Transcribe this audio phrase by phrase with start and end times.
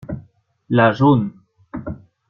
[0.71, 1.29] La jaune.